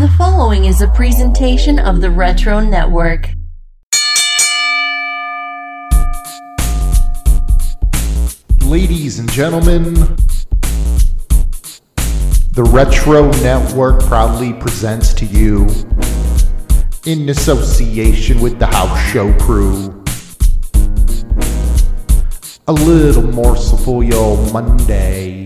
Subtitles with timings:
[0.00, 3.28] The following is a presentation of the Retro Network.
[8.64, 9.92] Ladies and gentlemen,
[12.54, 15.66] the Retro Network proudly presents to you,
[17.04, 20.02] in association with the House Show crew,
[22.66, 25.44] a little morsel for your Monday.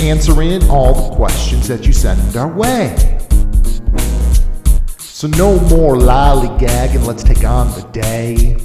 [0.00, 2.94] Answering all the questions that you send our way.
[4.96, 8.56] So, no more lollygagging, let's take on the day.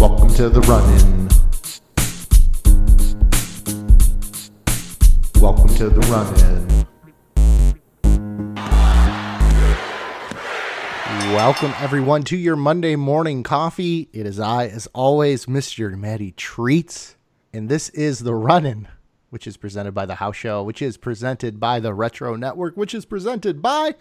[0.00, 1.28] Welcome to the run in.
[5.42, 6.53] Welcome to the run
[11.44, 14.08] Welcome everyone to your Monday morning coffee.
[14.14, 15.94] It is I, as always, Mr.
[15.94, 17.16] Matty Treats,
[17.52, 18.88] and this is the run in,
[19.28, 22.94] which is presented by the House Show, which is presented by the Retro Network, which
[22.94, 23.94] is presented by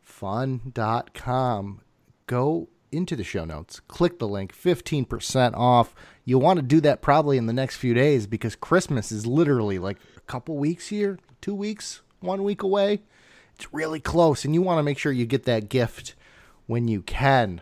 [0.00, 1.80] fun.com.
[2.28, 5.92] Go into the show notes, click the link, 15% off.
[6.24, 9.80] You'll want to do that probably in the next few days because Christmas is literally
[9.80, 13.02] like a couple weeks here, two weeks, one week away.
[13.56, 16.14] It's really close, and you want to make sure you get that gift
[16.70, 17.60] when you can.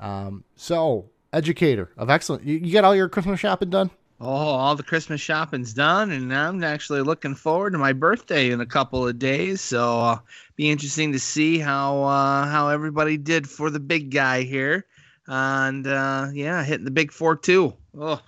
[0.00, 3.90] Um, so, educator of excellent, you, you got all your Christmas shopping done?
[4.20, 8.60] Oh, all the Christmas shopping's done, and I'm actually looking forward to my birthday in
[8.60, 9.60] a couple of days.
[9.60, 10.18] So, uh,
[10.56, 14.84] be interesting to see how uh, how everybody did for the big guy here,
[15.28, 17.72] and uh, yeah, hitting the big four too.
[17.98, 18.20] Oh,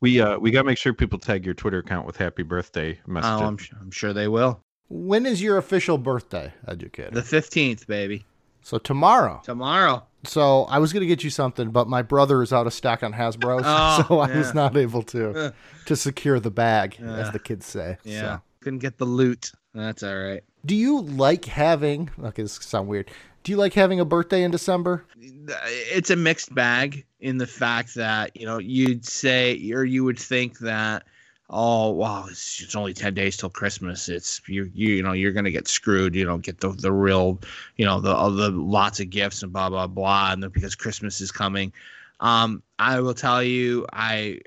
[0.00, 3.20] We uh we gotta make sure people tag your Twitter account with happy birthday oh.
[3.22, 4.62] I'm, su- I'm sure they will.
[4.88, 7.12] When is your official birthday, educator?
[7.12, 8.24] The 15th, baby,
[8.62, 9.40] so, tomorrow.
[9.44, 10.04] tomorrow.
[10.24, 13.12] So I was gonna get you something, but my brother is out of stock on
[13.14, 15.50] Hasbro, Oh, so I was not able to Uh.
[15.86, 17.96] to secure the bag, as Uh, the kids say.
[18.04, 18.42] Yeah, So.
[18.60, 19.52] couldn't get the loot.
[19.74, 20.42] That's all right.
[20.66, 22.10] Do you like having?
[22.22, 23.10] Okay, this sound weird.
[23.44, 25.06] Do you like having a birthday in December?
[25.16, 30.18] it's a mixed bag in the fact that you know you'd say or you would
[30.18, 31.04] think that
[31.50, 34.08] oh wow it's, it's only 10 days till christmas.
[34.08, 37.40] It's you you, you know you're gonna get screwed you don't get the, the real
[37.76, 41.30] you know the the lots of gifts and blah blah blah and because christmas is
[41.30, 41.72] coming.
[42.20, 44.40] Um i will tell you i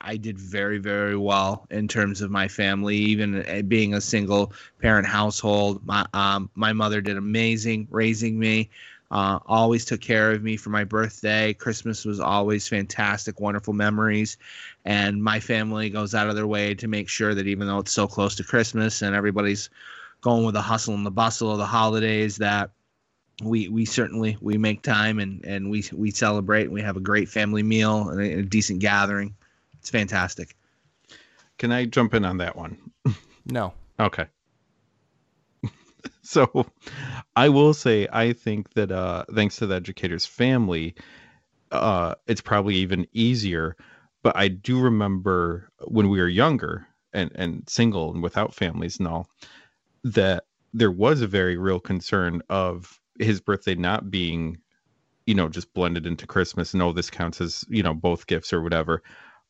[0.00, 4.52] I did very, very well in terms of my family, even uh, being a single
[4.80, 5.84] parent household.
[5.84, 8.70] My um, my mother did amazing raising me
[9.10, 11.54] uh, always took care of me for my birthday.
[11.54, 14.36] Christmas was always fantastic, wonderful memories.
[14.84, 17.92] And my family goes out of their way to make sure that even though it's
[17.92, 19.70] so close to Christmas and everybody's
[20.20, 22.70] going with the hustle and the bustle of the holidays, that
[23.42, 27.00] we we certainly we make time and and we we celebrate and we have a
[27.00, 29.34] great family meal and a, a decent gathering.
[29.78, 30.56] It's fantastic.
[31.56, 32.76] Can I jump in on that one?
[33.50, 33.72] No.
[33.98, 34.26] Okay.
[36.34, 36.66] so
[37.36, 40.94] I will say I think that uh thanks to the educator's family,
[41.72, 43.76] uh it's probably even easier.
[44.22, 49.08] But I do remember when we were younger and, and single and without families and
[49.08, 49.28] all,
[50.04, 50.44] that
[50.74, 54.58] there was a very real concern of his birthday not being,
[55.26, 58.52] you know, just blended into Christmas and oh, this counts as, you know, both gifts
[58.52, 59.02] or whatever.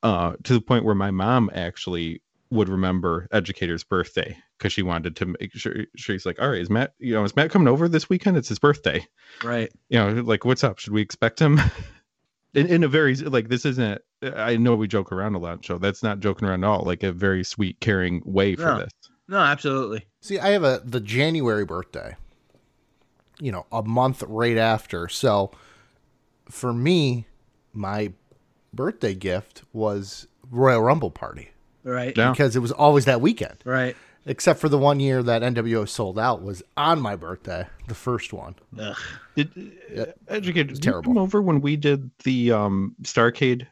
[0.04, 5.14] Uh, to the point where my mom actually would remember educator's birthday because she wanted
[5.16, 7.88] to make sure she's like, all right, is Matt, you know, is Matt coming over
[7.88, 8.36] this weekend?
[8.36, 9.06] It's his birthday.
[9.44, 9.72] Right.
[9.88, 10.78] You know, like what's up?
[10.78, 11.60] Should we expect him?
[12.54, 14.00] in, in a very like this isn't.
[14.22, 16.82] I know we joke around a lot, so that's not joking around at all.
[16.82, 18.78] Like a very sweet, caring way for Yeah.
[18.78, 18.90] this.
[19.28, 20.06] No, absolutely.
[20.22, 22.16] See, I have a the January birthday.
[23.40, 25.06] You know, a month right after.
[25.08, 25.52] So
[26.50, 27.26] for me,
[27.72, 28.12] my
[28.74, 31.50] birthday gift was Royal Rumble party
[31.84, 32.16] Right.
[32.16, 32.30] Yeah.
[32.32, 33.58] because it was always that weekend.
[33.64, 33.96] Right.
[34.26, 38.32] Except for the one year that NWO Souled Out was on my birthday, the first
[38.32, 38.54] one.
[38.78, 38.96] Ugh.
[39.34, 41.10] Did uh, educator did terrible.
[41.12, 43.66] you come over when we did the um Starcade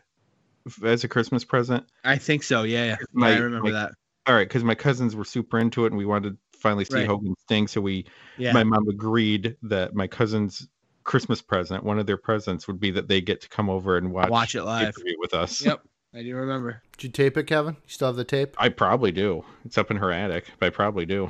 [0.83, 1.85] as a Christmas present?
[2.05, 2.63] I think so.
[2.63, 2.85] Yeah.
[2.87, 2.97] Yeah.
[3.13, 3.93] My- I remember my- that.
[4.27, 6.95] All right, because my cousins were super into it, and we wanted to finally see
[6.97, 7.07] Right.
[7.07, 8.07] Hogan Sting, so we
[8.39, 8.53] Yeah.
[8.53, 10.67] my mom agreed that my cousin's
[11.05, 14.11] Christmas present, one of their presents, would be that they get to come over and
[14.11, 14.95] watch Watch it live.
[15.19, 15.65] with us.
[15.65, 15.81] Yep.
[16.17, 16.83] I do remember.
[16.97, 17.75] Did you tape it, Kevin?
[17.75, 18.55] You still have the tape?
[18.57, 19.45] I probably do.
[19.67, 20.47] It's up in her attic.
[20.59, 21.29] But I probably do.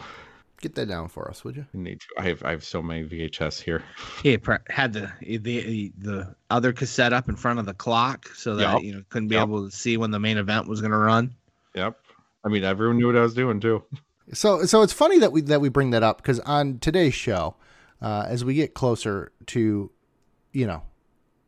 [0.60, 1.66] Get that down for us, would you?
[1.74, 2.06] I need to.
[2.18, 2.42] I have.
[2.44, 3.82] I have so many VHS here.
[4.22, 4.38] He
[4.68, 8.82] had the, the the other cassette up in front of the clock so that Yup.
[8.84, 9.48] you know couldn't be Yup.
[9.48, 11.34] able to see when the main event was going to run.
[11.74, 11.98] Yep.
[12.44, 13.82] I mean, everyone knew what I was doing too.
[14.32, 17.56] So, so it's funny that we that we bring that up because on today's show,
[18.00, 19.90] uh, as we get closer to,
[20.52, 20.84] you know,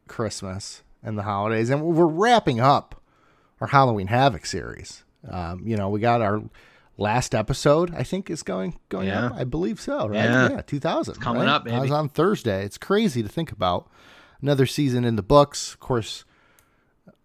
[0.09, 2.98] Christmas and the holidays, and we're wrapping up
[3.61, 5.05] our Halloween Havoc series.
[5.29, 6.43] Um, you know, we got our
[6.97, 7.95] last episode.
[7.95, 9.27] I think is going going Yeah.
[9.27, 9.35] up.
[9.35, 10.09] I believe so.
[10.09, 10.17] Right?
[10.17, 10.63] Yeah.
[10.67, 11.15] two thousand.
[11.21, 11.49] coming right?
[11.51, 12.65] up, That was on Thursday.
[12.65, 13.89] It's crazy to think about.
[14.41, 15.73] Another season in the books.
[15.75, 16.25] Of course,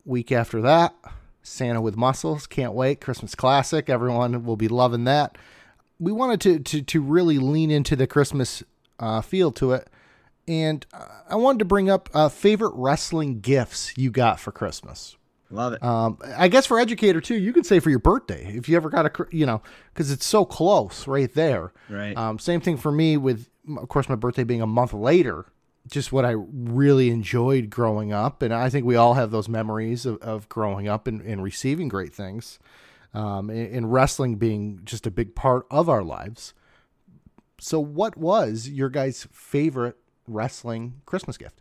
[0.06, 0.96] week after that,
[1.44, 2.48] Santa with muscles.
[2.48, 3.02] Can't wait.
[3.02, 3.90] Christmas classic.
[3.90, 5.38] Everyone will be loving that.
[6.00, 8.64] We wanted to to to really lean into the Christmas
[9.00, 9.90] uh, feel to it,
[10.48, 15.16] and uh, I wanted to bring up uh, favorite wrestling gifts you got for Christmas.
[15.54, 15.84] Love it.
[15.84, 18.90] Um, I guess for educator too, you could say for your birthday if you ever
[18.90, 19.62] got a, you know,
[19.94, 21.72] because it's so close right there.
[21.90, 22.18] Right.
[22.18, 25.46] Um, same thing for me with, of course, my birthday being a month later.
[25.92, 30.06] Just what I really enjoyed growing up, and I think we all have those memories
[30.06, 32.58] of, of growing up and, and receiving great things,
[33.14, 36.54] um, and, and wrestling being just a big part of our lives.
[37.60, 41.60] So, what was your guys' favorite wrestling Christmas gift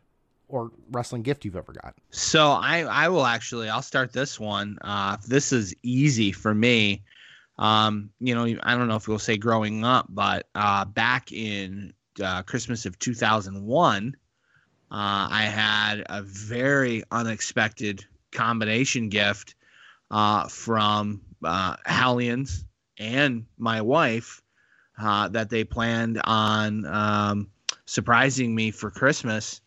[0.52, 1.94] or wrestling gift you've ever got?
[2.10, 4.78] So I I will actually I'll start this one.
[4.82, 7.02] Uh, this is easy for me.
[7.58, 11.92] Um, you know, I don't know if we'll say growing up, but uh, back in
[12.22, 14.16] uh, Christmas of 2001,
[14.90, 19.54] uh, I had a very unexpected combination gift
[20.10, 22.64] uh, from uh, Hallions
[22.98, 24.42] and my wife
[25.00, 27.48] uh, that they planned on um,
[27.86, 29.61] surprising me for Christmas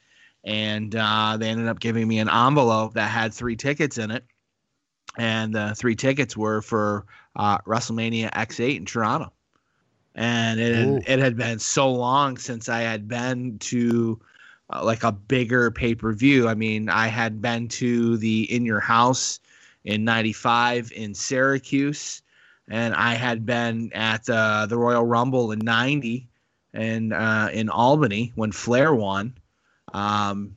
[0.45, 4.23] and uh, they ended up giving me an envelope that had three tickets in it,
[5.17, 7.05] and the three tickets were for
[7.35, 9.33] uh, WrestleMania X8 in Toronto.
[10.13, 10.93] And it Ooh.
[10.93, 14.19] had, it had been so long since I had been to
[14.71, 16.47] uh, like a bigger pay per view.
[16.47, 19.39] I mean, I had been to the In Your House
[19.83, 22.21] in '95 in Syracuse,
[22.69, 26.27] and I had been at uh, the Royal Rumble in '90
[26.73, 29.33] and uh, in Albany when Flair won
[29.95, 30.55] um,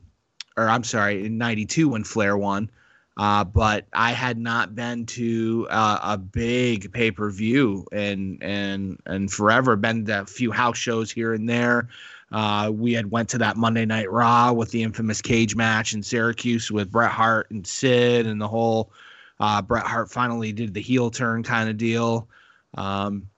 [0.57, 2.71] or I'm sorry, in '92 when Flair won.
[3.17, 9.01] Uh, but I had not been to uh, a big pay per view and and
[9.07, 9.77] and forever.
[9.77, 11.89] Been to a few house shows here and there.
[12.31, 16.03] Uh, we had went to that Monday Night Raw with the infamous cage match in
[16.03, 18.93] Syracuse with Bret Hart and Sid and the whole
[19.41, 22.29] uh, Bret Hart finally did the heel turn kind of deal.
[22.75, 23.29] Um,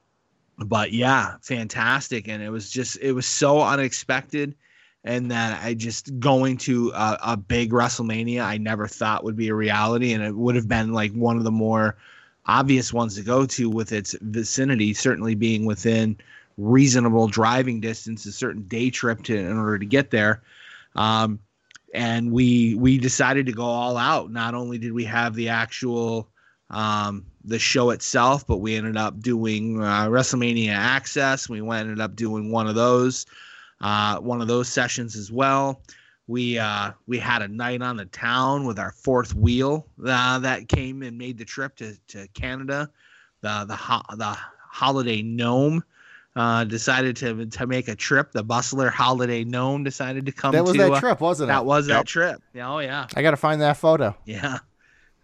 [0.58, 4.54] but yeah, fantastic, and it was just it was so unexpected
[5.04, 9.48] and that I just going to a, a big WrestleMania I never thought would be
[9.48, 11.96] a reality, and it would have been like one of the more
[12.46, 16.16] obvious ones to go to with its vicinity, certainly being within
[16.58, 20.42] reasonable driving distance, a certain day trip to in order to get there.
[20.96, 21.38] Um,
[21.94, 24.30] and we we decided to go all out.
[24.30, 26.28] Not only did we have the actual
[26.68, 31.48] um, the show itself, but we ended up doing uh, WrestleMania Access.
[31.48, 33.26] We ended up doing one of those
[33.80, 35.82] uh, one of those sessions as well.
[36.26, 40.68] We uh, we had a night on the town with our fourth wheel uh, that
[40.68, 42.90] came and made the trip to, to Canada.
[43.40, 44.36] The the ho- the
[44.70, 45.82] holiday gnome
[46.36, 48.30] uh, decided to to make a trip.
[48.30, 50.52] The Bustler holiday gnome decided to come.
[50.52, 51.54] That was to, that uh, trip, wasn't it?
[51.54, 52.40] That was that trip.
[52.54, 54.16] Yeah, Oh yeah, I got to find that photo.
[54.24, 54.58] yeah.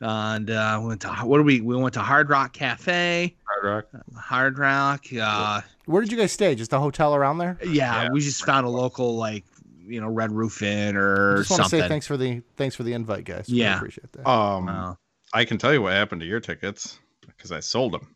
[0.00, 1.60] And uh, went to what do we?
[1.62, 3.64] We went to Hard Rock Cafe, Hard
[3.94, 4.02] Rock.
[4.16, 5.06] Hard Rock.
[5.19, 6.54] Uh, Where did you guys stay?
[6.54, 7.58] Just a hotel around there?
[7.64, 8.10] yeah, Yeah.
[8.10, 9.44] we just found a local like
[9.87, 11.81] you know Red Roof Inn or just want to something.
[11.81, 13.46] say thanks for the thanks for the invite, guys.
[13.48, 13.76] Really Yeah.
[13.76, 14.28] appreciate that.
[14.28, 14.94] Um, Uh,
[15.32, 18.14] I can tell you what happened to your tickets because I sold them.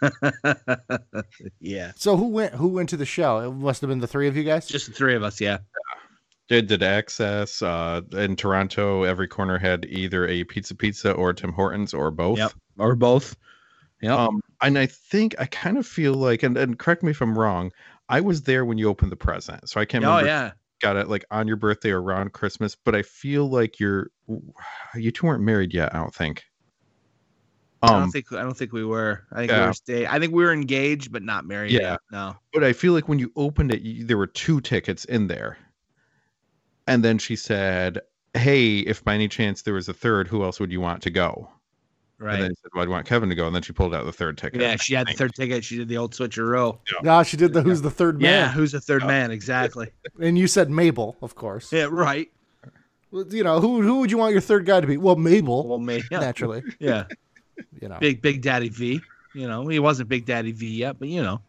[1.60, 2.54] yeah, so who went?
[2.54, 3.38] Who went to the show?
[3.40, 4.66] It must have been the three of you guys.
[4.66, 5.40] just the three of us.
[5.40, 5.58] Yeah,
[6.48, 9.02] Did did access uh, in Toronto?
[9.02, 12.38] Every corner had either a Pizza Pizza or Tim Hortons or both.
[12.38, 12.52] Yep.
[12.78, 13.36] or both.
[14.00, 17.20] yeah Um, and I think I kind of feel like, and, and correct me if
[17.20, 17.70] I'm wrong,
[18.08, 20.52] I was there when you opened the present, so I can't oh yeah.
[20.80, 24.10] Got it like on your birthday or around Christmas, but I feel like you're
[24.94, 25.94] you two weren't married yet.
[25.94, 26.44] I don't think.
[27.82, 29.24] I Um, don't think I don't think we were.
[29.32, 29.66] I think we yeah.
[29.66, 30.06] were stay.
[30.06, 31.72] I think we were engaged, but not married.
[31.72, 31.90] Yeah.
[31.92, 32.00] yet.
[32.10, 32.36] No.
[32.54, 35.58] but I feel like when you opened it, you, there were two tickets in there.
[36.88, 38.00] And then she said,
[38.34, 41.10] "Hey, if by any chance there was a third, who else would you want to
[41.10, 41.48] go?"
[42.20, 42.34] Right.
[42.34, 44.04] And then he said, "Well, I'd want Kevin to go." And then she pulled out
[44.04, 44.60] the third ticket.
[44.60, 45.62] yeah, she had the third ticket.
[45.64, 46.78] She did the old switcheroo.
[46.92, 46.98] Yeah.
[47.02, 48.32] No, she did the who's the third man.
[48.32, 49.30] Yeah, man, who's the third man?
[49.30, 49.90] Exactly.
[50.20, 51.72] and you said Mabel, of course.
[51.72, 52.28] Yeah, right.
[53.10, 54.96] Well, You know who who would you want your third guy to be?
[54.96, 56.02] Well, Mabel, Well, me.
[56.10, 56.20] Yeah.
[56.20, 56.62] naturally.
[56.78, 57.04] yeah.
[57.80, 59.00] You know, Big Big Daddy V.
[59.34, 61.40] You know, he wasn't Big Daddy V yet, but you know,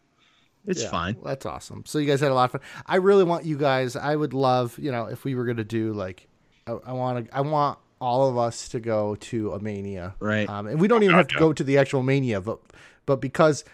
[0.66, 1.16] it's Yeah, fine.
[1.24, 1.84] that's awesome.
[1.86, 2.60] So you guys had a lot of fun.
[2.86, 3.96] I really want you guys.
[3.96, 6.28] I would love, you know, if we were gonna do like,
[6.66, 10.48] I, I want to, I want all of us to go to a mania, Right.
[10.48, 12.58] Um, and we don't even have to go to the actual mania, but
[13.06, 13.64] but because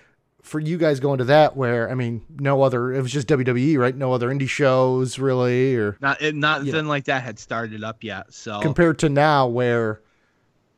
[0.43, 3.79] for you guys going to that, where I mean, no other, it was just WWE,
[3.79, 3.95] right?
[3.97, 6.83] No other indie shows really, or Not it, nothing know.
[6.83, 8.33] like that had started up yet.
[8.33, 10.01] So compared to now, where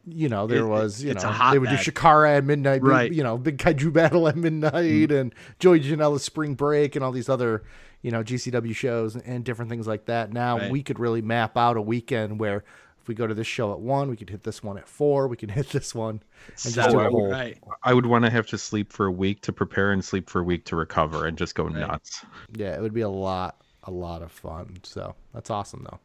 [0.06, 1.94] you know, there It- was, you it's a know, they would do hotbed.
[1.94, 3.12] Shakara at midnight, big- Right.
[3.12, 5.14] you know, big kaiju battle at midnight, mm-hmm.
[5.14, 7.62] and Joey Janela's Spring Break, and all these other,
[8.02, 10.32] you know, GCW shows and, and different things like that.
[10.32, 10.70] Now Right.
[10.70, 12.64] we could really map out a weekend where
[13.00, 15.28] if we go to this show at one, we could hit this one at four,
[15.28, 16.22] we can hit this one,
[16.64, 17.30] and just do a So, whole.
[17.30, 17.58] right.
[17.82, 20.40] I would want to have to sleep for a week to prepare and sleep for
[20.40, 21.74] a week to recover and just go Right.
[21.76, 22.24] nuts.
[22.54, 24.78] Yeah, it would be a lot, a lot of fun.
[24.84, 25.98] So that's awesome, though.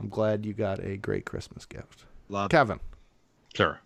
[0.00, 2.80] I'm glad you got a great Christmas gift, Love Kevin.
[3.54, 3.80] Sure.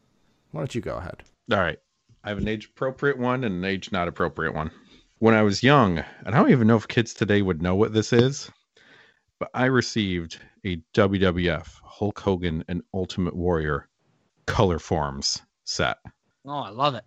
[0.52, 1.23] Why don't you go ahead?
[1.50, 1.78] All right.
[2.25, 4.70] I have an age appropriate one and an age not appropriate one.
[5.18, 7.92] When I was young, and I don't even know if kids today would know what
[7.92, 8.50] this is,
[9.38, 13.88] but I received a WWF Hulk Hogan and Ultimate Warrior
[14.46, 15.99] color forms set.
[16.44, 17.04] Oh, I love it.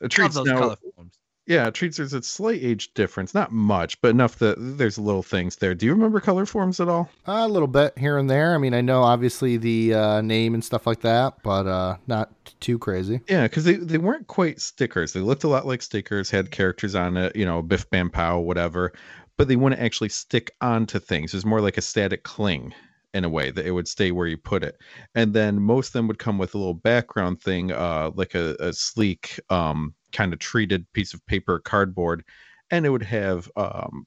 [0.00, 1.18] It Love treats those now, color forms.
[1.46, 5.22] Yeah, it treats there's a slight age difference, not much, but enough that there's little
[5.22, 5.74] things there.
[5.74, 7.08] Do you remember color forms at all?
[7.26, 8.54] a little bit here and there.
[8.54, 12.32] I mean, I know obviously the uh, name and stuff like that, but uh, not
[12.60, 13.20] too crazy.
[13.28, 15.12] Yeah, because they, they weren't quite stickers.
[15.12, 18.40] They looked a lot like stickers, had characters on it, you know, Biff Bam Pow,
[18.40, 18.92] whatever,
[19.36, 21.32] but they wouldn't actually stick onto things.
[21.32, 22.74] It was more like a static cling
[23.16, 24.76] in a way that it would stay where you put it.
[25.14, 28.54] And then most of them would come with a little background thing, uh, like a,
[28.60, 32.24] a sleek, um, kind of treated piece of paper, cardboard,
[32.70, 34.06] and it would have, um,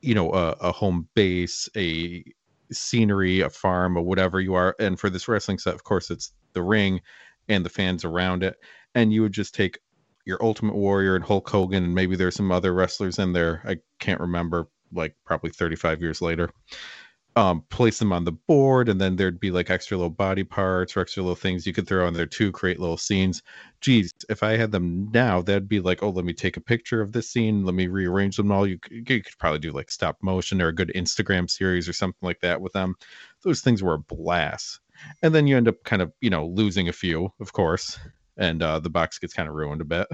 [0.00, 2.22] you know, a, a home base, a
[2.70, 4.76] scenery, a farm, or whatever you are.
[4.78, 7.00] And for this wrestling set, of course, it's the ring
[7.48, 8.56] and the fans around it.
[8.94, 9.80] And you would just take
[10.24, 13.62] your Ultimate Warrior and Hulk Hogan, and maybe there's some other wrestlers in there.
[13.66, 16.50] I can't remember, like probably 35 years later.
[17.38, 20.96] Um, place them on the board, and then there'd be like extra little body parts
[20.96, 23.42] or extra little things you could throw on there to create little scenes.
[23.80, 27.00] Geez, if I had them now, that'd be like, oh, let me take a picture
[27.00, 28.66] of this scene, let me rearrange them all.
[28.66, 31.92] You, c- you could probably do like stop motion or a good Instagram series or
[31.92, 32.96] something like that with them.
[33.44, 34.80] Those things were a blast
[35.22, 37.98] and then you end up kind of you know losing a few of course
[38.36, 40.06] and uh, the box gets kind of ruined a bit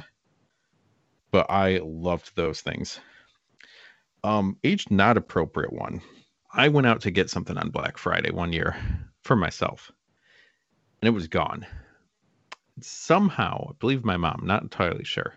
[1.30, 3.00] but i loved those things
[4.22, 6.00] um age not appropriate one
[6.54, 8.76] i went out to get something on black friday one year
[9.22, 9.90] for myself
[11.00, 11.66] and it was gone
[12.80, 15.34] somehow i believe my mom not entirely sure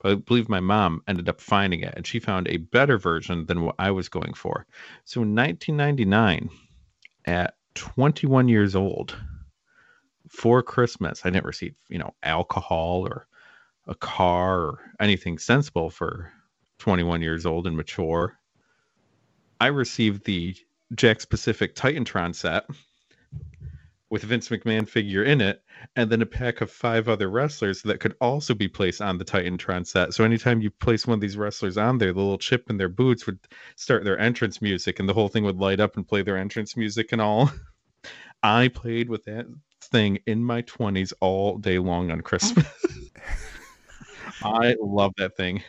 [0.00, 3.46] but i believe my mom ended up finding it and she found a better version
[3.46, 4.66] than what i was going for
[5.04, 6.48] so in 1999
[7.26, 9.16] at 21 years old
[10.28, 11.22] for Christmas.
[11.24, 13.26] I never received, you know, alcohol or
[13.86, 16.32] a car or anything sensible for
[16.78, 18.38] 21 years old and mature.
[19.60, 20.54] I received the
[20.94, 22.66] Jakks Pacific Titantron set
[24.10, 25.62] with Vince McMahon figure in it,
[25.96, 29.24] and then a pack of five other wrestlers that could also be placed on the
[29.24, 30.14] Titantron set.
[30.14, 32.88] So anytime you place one of these wrestlers on there, the little chip in their
[32.88, 33.40] boots would
[33.76, 36.76] start their entrance music, and the whole thing would light up and play their entrance
[36.76, 37.50] music and all.
[38.42, 39.46] I played with that
[39.80, 42.66] thing in my 20s all day long on Christmas.
[44.44, 45.62] I love that thing.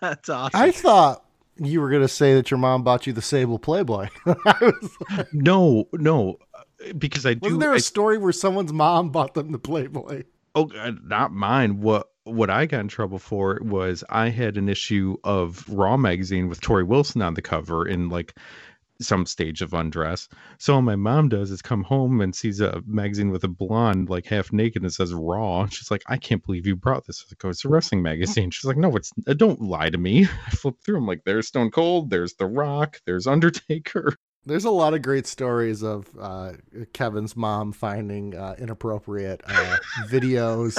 [0.00, 0.60] That's awesome.
[0.60, 1.24] I thought
[1.56, 4.08] you were gonna say that your mom bought you the Sable Playboy.
[4.26, 6.38] I was like, No, no,
[6.98, 7.40] because I do.
[7.42, 10.24] wasn't there a I- story where someone's mom bought them the Playboy?
[10.54, 11.80] oh, uh, not mine.
[11.80, 16.48] What what I got in trouble for was I had an issue of Raw magazine
[16.48, 18.34] with Torrie Wilson on the cover and like
[19.02, 20.28] some stage of undress.
[20.58, 24.08] So all my mom does is come home and sees a magazine with a blonde
[24.08, 25.66] like half naked and says Raw.
[25.66, 27.20] She's like, I can't believe you brought this.
[27.20, 28.50] I was like, oh, it's a wrestling magazine.
[28.50, 30.24] She's like, no, it's uh, don't lie to me.
[30.46, 30.98] I flip through.
[30.98, 34.16] I'm like, there's Stone Cold, there's The Rock, there's Undertaker.
[34.44, 36.54] There's a lot of great stories of uh,
[36.92, 39.76] Kevin's mom finding uh, inappropriate uh,
[40.08, 40.76] videos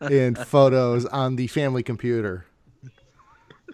[0.00, 2.44] and photos on the family computer,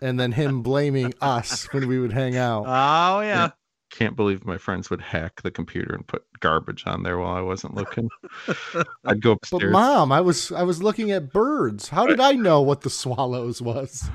[0.03, 2.65] and then him blaming us when we would hang out.
[2.67, 3.51] oh yeah.
[3.91, 7.41] Can't believe my friends would hack the computer and put garbage on there while I
[7.41, 8.11] wasn't looking.
[9.07, 9.63] I'd go upstairs.
[9.63, 11.89] But mom, I was I was looking at birds.
[11.89, 14.09] How did I know what the swallows was?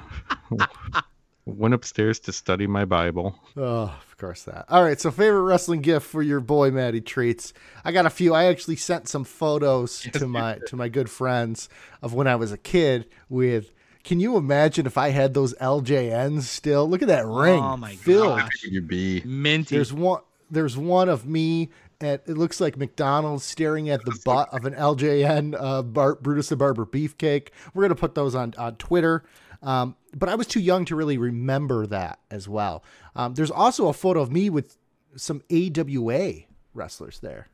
[1.45, 3.35] went upstairs to study my Bible.
[3.57, 4.65] Oh, of course that.
[4.69, 7.53] All right, so favorite wrestling gift for your boy Matty Treats.
[7.83, 8.33] I got a few.
[8.33, 11.69] I actually sent some photos to my to my good friends
[12.01, 13.73] of when I was a kid with
[14.03, 16.89] can you imagine if I had those LJNs still?
[16.89, 17.61] Look at that ring.
[17.61, 18.39] Oh my filled.
[18.39, 18.61] gosh.
[18.61, 19.21] Could you be?
[19.23, 19.75] Minty.
[19.75, 21.69] There's one there's one of me
[22.01, 26.49] at it looks like McDonald's staring at the butt of an LJN uh, Bar- Brutus
[26.49, 27.49] the Barber beefcake.
[27.73, 29.23] We're gonna put those on on Twitter.
[29.61, 32.83] Um, but I was too young to really remember that as well.
[33.15, 34.77] Um, there's also a photo of me with
[35.15, 36.41] some AWA
[36.73, 37.47] wrestlers there.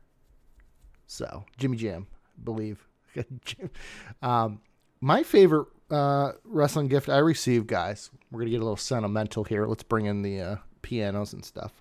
[1.06, 2.84] So Jimmy Jam, I believe.
[4.22, 4.60] um,
[5.00, 8.10] my favorite uh, wrestling gift I received, guys.
[8.30, 9.66] We're gonna get a little sentimental here.
[9.66, 11.72] Let's bring in the uh, pianos and stuff.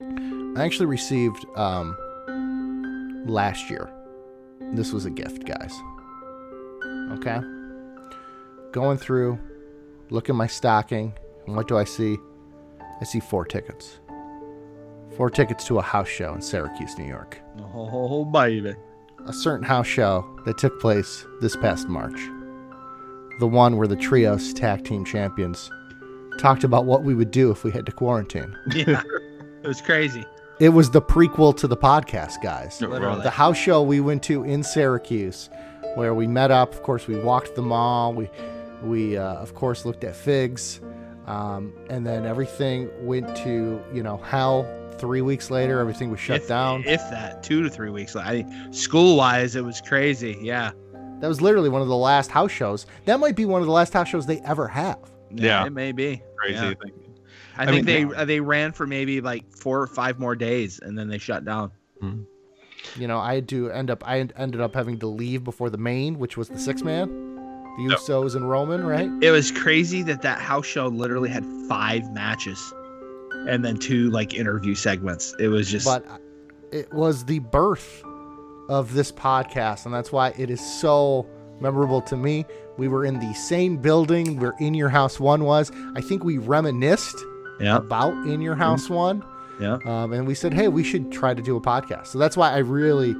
[0.00, 1.96] I actually received um,
[3.26, 3.90] last year.
[4.74, 5.74] This was a gift, guys.
[7.12, 7.40] Okay?
[8.72, 9.38] Going through,
[10.10, 11.14] look at my stocking,
[11.46, 12.18] and what do I see?
[13.00, 14.00] I see four tickets.
[15.16, 17.38] Four tickets to a house show in Syracuse, New York.
[17.74, 18.74] Oh, baby.
[19.26, 22.18] A certain house show that took place this past March.
[23.38, 25.70] The one where the Trios Tag Team Champions
[26.38, 28.56] talked about what we would do if we had to quarantine.
[28.74, 29.02] Yeah.
[29.62, 30.24] it was crazy.
[30.60, 32.80] It was the prequel to the podcast, guys.
[32.80, 33.22] Literally.
[33.22, 35.50] The house show we went to in Syracuse,
[35.94, 36.72] where we met up.
[36.72, 38.12] Of course, we walked the mall.
[38.12, 38.28] We,
[38.82, 40.80] we uh, of course looked at figs,
[41.26, 44.66] um, and then everything went to you know hell.
[44.98, 46.82] Three weeks later, everything was shut if, down.
[46.84, 48.16] If that, two to three weeks.
[48.16, 50.36] I school wise, it was crazy.
[50.40, 50.72] Yeah.
[51.20, 52.86] That was literally one of the last house shows.
[53.06, 54.98] That might be one of the last house shows they ever have.
[55.30, 55.66] Yeah.
[55.66, 56.22] It may be.
[56.36, 56.74] Crazy Yeah.
[56.74, 56.92] thing.
[57.56, 60.36] I, I think mean, they uh, they ran for maybe like four or five more
[60.36, 61.72] days and then they shut down.
[62.96, 64.06] You know, I had to end up.
[64.06, 67.08] I ended up having to leave before the main, which was the six man,
[67.76, 67.98] the Yep.
[67.98, 69.10] Usos and Roman, right?
[69.20, 72.72] It was crazy that that house show literally had five matches
[73.48, 75.34] and then two like interview segments.
[75.40, 76.04] It was just but
[76.72, 78.02] it was the birth
[78.68, 81.26] of this podcast and that's why it is so
[81.60, 82.44] memorable to me.
[82.76, 85.72] We were in the same building where in your house one was.
[85.96, 87.16] I think we reminisced
[87.60, 89.24] yeah, about in your house one
[89.60, 89.78] yeah.
[89.84, 92.08] um, and we said hey we should try to do a podcast.
[92.08, 93.14] So that's why i really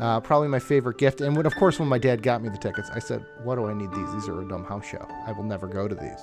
[0.00, 2.56] uh, probably my favorite gift and when of course when my dad got me the
[2.56, 4.12] tickets i said what do i need these?
[4.14, 5.06] These are a dumb house show.
[5.26, 6.20] I will never go to these.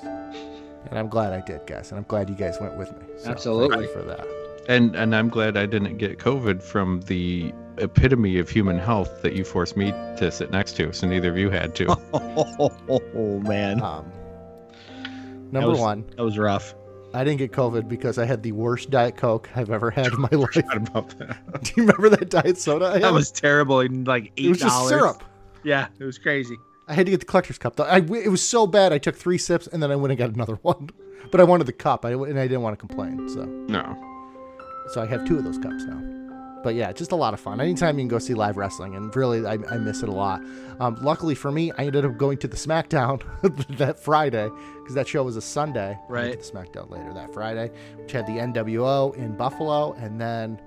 [0.90, 3.06] And i'm glad i did guys and i'm glad you guys went with me.
[3.18, 3.88] So Absolutely.
[3.88, 4.26] for that.
[4.70, 9.34] And and I'm glad I didn't get COVID from the epitome of human health that
[9.34, 10.92] you forced me to sit next to.
[10.94, 11.88] So neither of you had to.
[12.90, 14.12] Oh, man, Um,
[15.52, 16.74] number was- one, that was rough.
[17.14, 20.20] I didn't get COVID because I had the worst Diet Coke I've ever had in
[20.22, 20.58] my life.
[20.74, 21.38] About that.
[21.64, 22.88] Do you remember that Diet Soda?
[22.88, 23.04] I had?
[23.04, 23.80] That was terrible.
[23.80, 25.24] and Like eight it was just syrup.
[25.64, 26.58] Yeah, it was crazy.
[26.88, 27.76] I had to get the collector's cup.
[27.78, 27.86] Though.
[27.86, 28.92] I, it was so bad.
[28.94, 30.90] I took three sips and then I went and got another one.
[31.32, 33.28] But I wanted the cup, I, and I didn't want to complain.
[33.30, 33.98] So, No.
[34.94, 36.02] so I have two of those cups now.
[36.68, 37.62] But yeah, just a lot of fun.
[37.62, 40.42] Anytime you can go see live wrestling, and really, I, I miss it a lot.
[40.82, 43.22] Um, luckily for me, I ended up going to the SmackDown
[43.78, 44.50] that Friday
[44.80, 45.92] because that show was a Sunday.
[45.92, 46.32] I went Right.
[46.42, 50.60] to the SmackDown later that Friday, which had the NWO in Buffalo, and then,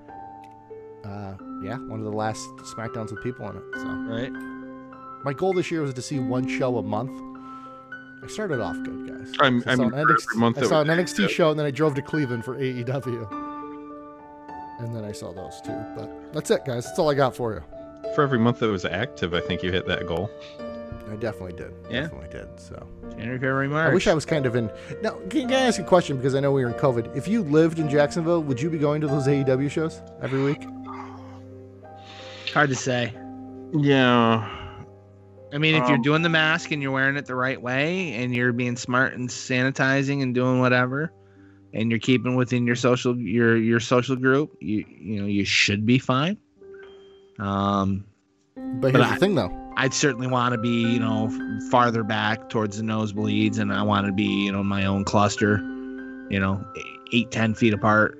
[1.05, 2.41] uh, yeah, one of the last
[2.75, 3.63] SmackDowns with people in it.
[3.75, 4.31] So Right.
[5.23, 7.11] my goal this year was to see one show a month.
[8.23, 9.31] I started off good, guys.
[9.39, 11.71] I'm- I I'm saw an NXT, month I saw an NXT show, and then I
[11.71, 13.50] drove to Cleveland for AEW.
[14.81, 15.77] And then I saw those too.
[15.95, 16.85] But that's it, guys.
[16.85, 17.63] That's all I got for you.
[18.15, 20.29] For every month that was active, I think you hit that goal.
[21.11, 21.73] I definitely did.
[21.89, 22.01] Yeah.
[22.03, 22.47] Definitely did.
[22.59, 23.91] So January, February, March.
[23.91, 24.71] I wish I was kind of in.
[25.01, 26.17] Now, can, can I ask a question?
[26.17, 27.15] Because I know we were in COVID.
[27.15, 30.63] If you lived in Jacksonville, would you be going to those AEW shows every week?
[32.53, 33.13] Hard to say.
[33.73, 34.57] Yeah.
[35.53, 38.13] I mean, if you're Um, doing the mask and you're wearing it the right way,
[38.13, 41.11] and you're being smart and sanitizing and doing whatever,
[41.73, 45.85] and you're keeping within your social your your social group, you you know you should
[45.85, 46.37] be fine.
[47.39, 48.05] Um,
[48.55, 49.57] But But here's I- the thing, though.
[49.77, 51.29] I'd certainly want to be you know
[51.71, 55.57] farther back towards the nosebleeds, and I want to be you know my own cluster,
[56.29, 56.63] you know,
[57.13, 58.17] eight ten feet apart,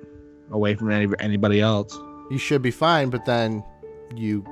[0.50, 1.96] away from any, anybody else.
[2.30, 3.62] You should be fine, but then
[4.16, 4.44] you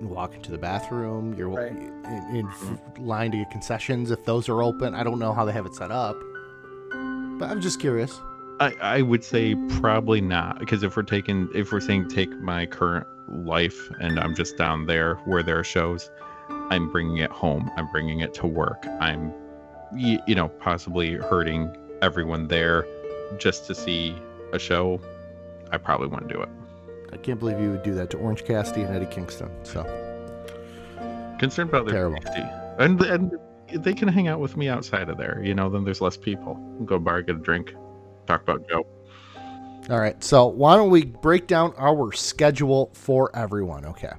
[0.00, 1.34] walk into the bathroom.
[1.36, 1.72] You're Right.
[1.72, 4.94] in, in f- line to get concessions if those are open.
[4.94, 6.16] I don't know how they have it set up,
[7.38, 8.20] but I'm just curious.
[8.60, 12.66] I, I would say probably not because if we're taking if we're saying take my
[12.66, 16.10] current life and I'm just down there where there are shows,
[16.70, 17.70] I'm bringing it home.
[17.76, 18.86] I'm bringing it to work.
[19.00, 19.32] I'm,
[19.94, 22.86] you, you know, possibly hurting everyone there
[23.38, 24.16] just to see
[24.52, 25.00] a show.
[25.72, 26.48] I probably wouldn't do it.
[27.12, 29.50] I can't believe you would do that to Orange Cassidy and Eddie Kingston.
[29.64, 29.82] So
[31.38, 32.22] Concerned about their Terrible.
[32.22, 32.42] safety,
[32.78, 33.32] and and
[33.72, 35.40] they can hang out with me outside of there.
[35.42, 36.54] You know, then there's less people.
[36.84, 37.74] Go bar, get a drink,
[38.26, 38.86] talk about Joe.
[39.90, 40.22] All right.
[40.24, 43.84] So why don't we break down our schedule for everyone?
[43.84, 44.12] Okay.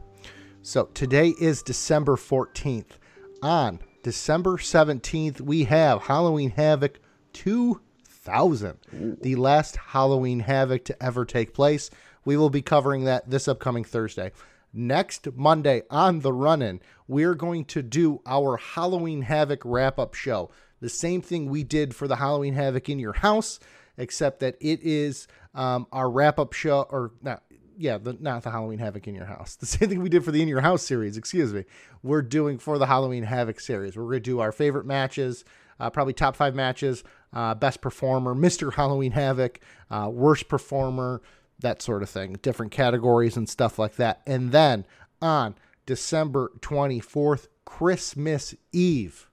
[0.62, 2.98] So today is December 14th.
[3.42, 7.00] On December 17th, we have Halloween Havoc
[7.34, 8.78] 2000,
[9.22, 11.90] the last Halloween Havoc to ever take place.
[12.24, 14.32] We will be covering that this upcoming Thursday.
[14.74, 20.14] Next Monday on the run in, we're going to do our Halloween Havoc wrap up
[20.14, 20.50] show.
[20.82, 23.60] The same thing we did for the Halloween Havoc in your house,
[23.98, 27.44] except that it is um, our wrap up show, or not,
[27.78, 29.56] yeah, the, not the Halloween Havoc in your house.
[29.60, 31.66] The same thing we did for the In Your House series, excuse me.
[32.04, 33.98] We're doing for the Halloween Havoc series.
[33.98, 35.46] We're going to do our favorite matches,
[35.80, 37.04] uh, probably top five matches,
[37.34, 38.74] uh, best performer, Mr.
[38.74, 41.22] Halloween Havoc, uh, worst performer,
[41.60, 44.22] that sort of thing, different categories and stuff like that.
[44.26, 44.86] And then
[45.22, 45.56] on
[45.86, 49.30] December 24th, Christmas Eve.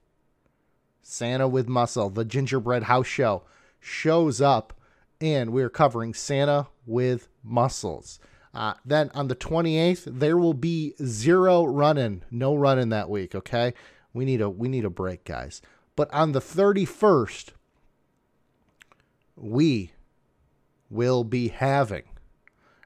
[1.01, 3.43] Santa with Muscle, the Gingerbread House Show,
[3.83, 4.73] shows up,
[5.19, 8.19] and we're covering Santa with Muscles.
[8.53, 13.35] Uh, then on the 28th, there will be zero running, no running that week.
[13.35, 13.73] Okay,
[14.13, 15.61] we need a we need a break, guys.
[15.95, 17.49] But on the 31st,
[19.35, 19.91] we
[20.89, 22.03] will be having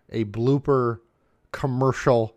[0.09, 0.99] a blooper
[1.51, 2.35] commercial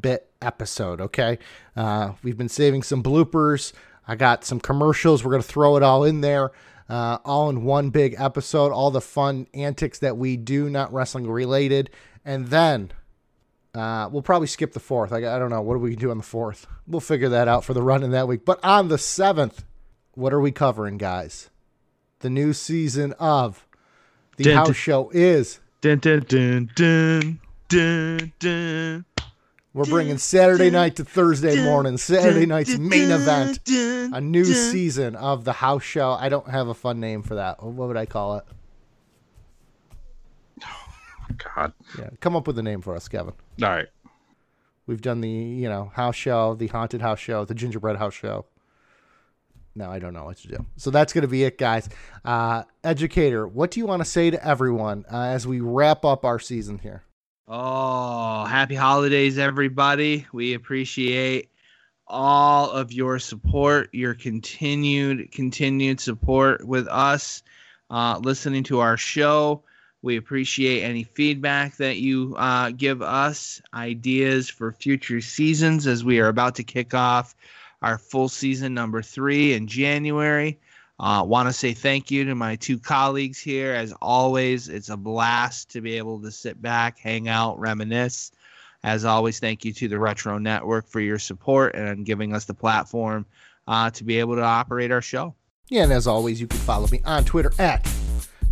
[0.00, 1.00] bit episode.
[1.00, 1.38] Okay,
[1.76, 3.72] uh, we've been saving some bloopers.
[4.06, 5.24] I got some commercials.
[5.24, 6.52] We're gonna throw it all in there,
[6.88, 8.72] uh, all in one big episode.
[8.72, 11.90] All the fun antics that we do, not wrestling related,
[12.24, 12.92] and then
[13.74, 15.12] uh, we'll probably skip the fourth.
[15.12, 16.66] I, I don't know what do we do on the fourth.
[16.86, 18.44] We'll figure that out for the run in that week.
[18.44, 19.64] But on the seventh,
[20.12, 21.50] what are we covering, guys?
[22.20, 23.66] The new season of
[24.36, 24.74] the Dun, house dun.
[24.74, 25.60] show is.
[25.80, 29.04] Dun, dun, dun, dun, dun, dun.
[29.74, 31.98] We're bringing Saturday night to Thursday morning.
[31.98, 33.60] Saturday night's main event.
[33.68, 36.12] A new season of the house show.
[36.12, 37.62] I don't have a fun name for that.
[37.62, 38.44] What would I call it?
[41.54, 41.72] God.
[41.98, 43.34] Yeah, come up with a name for us, Kevin.
[43.62, 43.86] All right.
[44.86, 48.46] We've done the, you know, house show, the haunted house show, the gingerbread house show.
[49.74, 50.66] No, I don't know what to do.
[50.76, 51.88] So that's going to be it, guys.
[52.24, 56.24] Uh, educator, what do you want to say to everyone uh, as we wrap up
[56.24, 57.04] our season here?
[57.50, 60.26] Oh, happy holidays, everybody.
[60.34, 61.48] We appreciate
[62.06, 67.42] all of your support, your continued, continued support with us,
[67.88, 69.62] uh, listening to our show.
[70.02, 76.20] We appreciate any feedback that you uh, give us, ideas for future seasons as we
[76.20, 77.34] are about to kick off
[77.80, 80.60] our full season number three in January.
[81.00, 83.72] Uh, Want to say thank you to my two colleagues here.
[83.72, 88.32] As always, it's a blast to be able to sit back, hang out, reminisce.
[88.82, 92.54] As always, thank you to the Retro Network for your support and giving us the
[92.54, 93.26] platform
[93.66, 95.34] uh, to be able to operate our show.
[95.68, 97.88] Yeah, and as always, you can follow me on Twitter at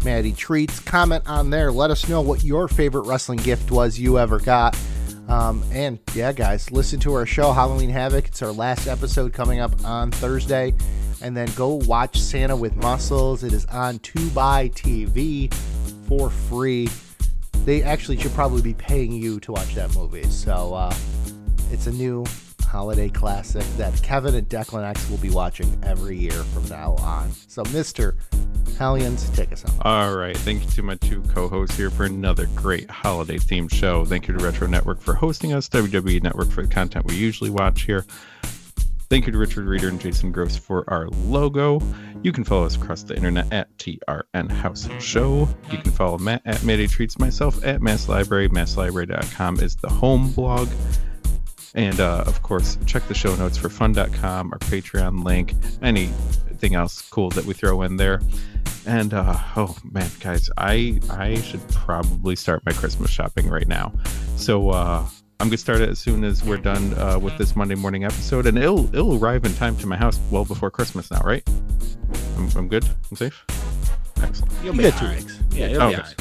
[0.05, 0.81] Matty Treats.
[0.81, 1.73] Comment on there.
[1.73, 4.79] Let us know what your favorite wrestling gift was you ever got.
[5.29, 8.27] Um, and yeah, guys, listen to our show, Halloween Havoc.
[8.27, 10.75] It's our last episode coming up on Thursday.
[11.23, 13.43] And then go watch Santa with Muscles.
[13.43, 15.53] It is on Tubi TV
[16.07, 16.89] for free.
[17.65, 20.25] They actually should probably be paying you to watch that movie.
[20.25, 20.95] So uh,
[21.71, 22.25] it's a new
[22.67, 27.31] holiday classic that Kevin and Declan X will be watching every year from now on.
[27.49, 28.17] So, Mr.
[28.77, 29.81] Hellions, take us home.
[29.83, 30.37] All right.
[30.37, 34.05] Thank you to my two co hosts here for another great holiday themed show.
[34.05, 37.51] Thank you to Retro Network for hosting us, WWE Network for the content we usually
[37.51, 38.05] watch here.
[39.09, 41.81] Thank you to Richard Reeder and Jason Gross for our logo.
[42.23, 45.49] You can follow us across the internet at TRN House Show.
[45.71, 48.49] You can follow Matt at Matty Treats, myself at Masked Library.
[48.49, 50.69] MaskedLibrary.com is the home blog.
[51.77, 57.03] And uh, of course, check the show notes for fun.com, our Patreon link, anything else
[57.03, 58.21] cool that we throw in there.
[58.87, 63.93] And uh, oh man, guys, I I should probably start my Christmas shopping right now.
[64.37, 65.07] So uh,
[65.39, 68.47] I'm gonna start it as soon as we're done uh, with this Monday morning episode,
[68.47, 71.43] and it'll it'll arrive in time to my house well before Christmas now, right?
[72.37, 72.85] I'm, I'm good.
[73.11, 73.45] I'm safe.
[74.23, 74.53] Excellent.
[74.65, 75.19] You'll You be get two all right.
[75.21, 75.39] weeks.
[75.53, 76.03] Yeah, you'll Oh, be okay.
[76.03, 76.17] all right.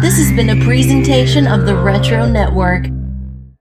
[0.00, 2.86] This has been a presentation of the Retro Network.